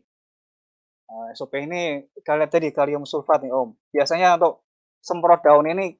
[1.05, 3.69] Uh, SOP ini kalian tadi kalium sulfat nih Om.
[3.93, 4.65] Biasanya untuk
[4.99, 5.95] semprot daun ini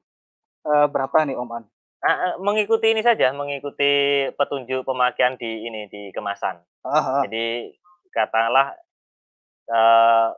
[0.66, 1.64] uh, berapa nih Om An?
[2.00, 6.56] Uh, mengikuti ini saja, mengikuti petunjuk pemakaian di ini di kemasan.
[6.80, 7.76] Uh, Jadi
[8.08, 8.72] katakanlah
[9.68, 10.32] uh,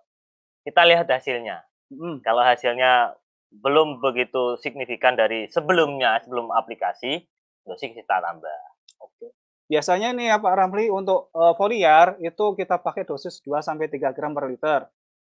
[0.66, 1.62] kita lihat hasilnya.
[1.92, 2.18] Hmm.
[2.24, 3.14] Kalau hasilnya
[3.52, 7.20] belum begitu signifikan dari sebelumnya, sebelum aplikasi,
[7.68, 8.60] dosis kita tambah.
[9.02, 9.36] Oke.
[9.68, 14.16] Biasanya nih ya Pak Ramli untuk uh, foliar itu kita pakai dosis 2 sampai 3
[14.16, 14.80] gram per liter.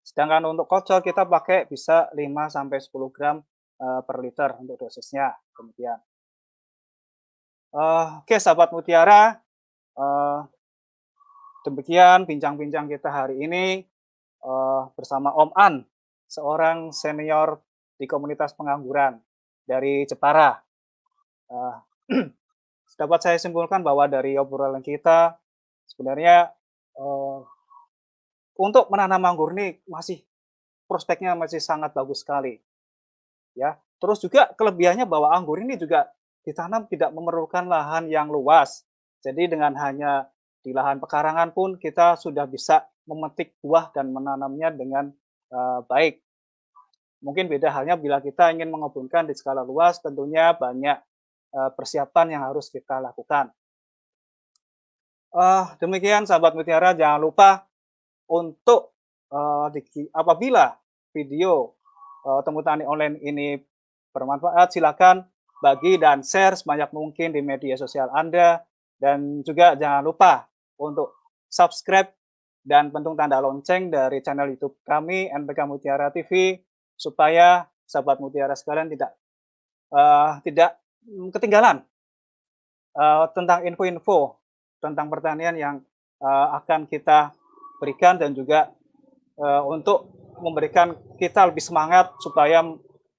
[0.04, 2.20] Sedangkan untuk kocol kita pakai bisa 5
[2.52, 3.40] sampai 10 gram
[3.80, 5.32] uh, per liter untuk dosisnya.
[5.56, 5.96] Kemudian
[7.74, 9.34] Uh, Oke, sahabat Mutiara,
[9.98, 10.46] uh,
[11.66, 13.82] demikian bincang-bincang kita hari ini
[14.46, 15.74] uh, bersama Om An,
[16.30, 17.58] seorang senior
[17.98, 19.18] di komunitas pengangguran
[19.66, 20.54] dari Jepara.
[21.50, 21.82] Uh,
[23.02, 25.34] dapat saya simpulkan bahwa dari obrolan kita
[25.90, 26.54] sebenarnya
[26.94, 27.42] uh,
[28.54, 30.22] untuk menanam anggur ini masih
[30.86, 32.62] prospeknya masih sangat bagus sekali.
[33.54, 36.10] Ya, terus juga kelebihannya bahwa anggur ini juga
[36.42, 38.82] ditanam tidak memerlukan lahan yang luas.
[39.24, 40.28] Jadi dengan hanya
[40.60, 45.12] di lahan pekarangan pun kita sudah bisa memetik buah dan menanamnya dengan
[45.52, 46.20] uh, baik.
[47.24, 51.00] Mungkin beda halnya bila kita ingin mengembangkan di skala luas, tentunya banyak
[51.56, 53.48] uh, persiapan yang harus kita lakukan.
[55.32, 57.64] Uh, demikian sahabat mutiara, jangan lupa
[58.30, 58.96] untuk
[59.32, 59.80] uh, di,
[60.12, 60.72] apabila
[61.14, 61.74] video
[62.26, 63.58] uh, temu tani online ini
[64.14, 65.26] bermanfaat, silakan
[65.60, 68.62] bagi dan share sebanyak mungkin di media sosial Anda.
[68.94, 70.48] Dan juga jangan lupa
[70.80, 71.18] untuk
[71.50, 72.08] subscribe
[72.64, 76.56] dan pentung tanda lonceng dari channel YouTube kami, NPK Mutiara TV,
[76.96, 79.12] supaya sahabat Mutiara sekalian tidak
[79.92, 80.80] uh, tidak
[81.36, 81.84] ketinggalan
[82.96, 84.40] uh, tentang info-info
[84.80, 85.76] tentang pertanian yang
[86.24, 87.36] uh, akan kita
[87.84, 88.72] berikan dan juga
[89.36, 90.08] uh, untuk
[90.40, 92.64] memberikan kita lebih semangat supaya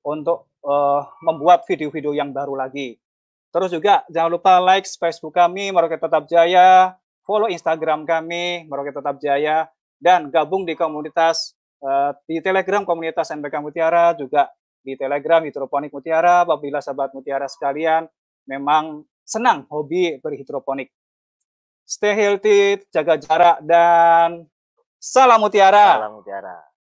[0.01, 2.97] untuk uh, membuat video-video yang baru lagi.
[3.53, 9.21] Terus juga jangan lupa like Facebook kami Merauke Tetap Jaya, follow Instagram kami Merauke Tetap
[9.21, 9.69] Jaya,
[10.01, 14.51] dan gabung di komunitas uh, di Telegram komunitas NPK Mutiara juga
[14.83, 16.43] di Telegram Hidroponik Mutiara.
[16.43, 18.09] Apabila sahabat Mutiara sekalian
[18.43, 20.91] memang senang hobi berhidroponik.
[21.85, 24.49] Stay healthy, jaga jarak dan
[25.05, 26.01] salam Mutiara.
[26.01, 26.74] Salam Mutiara.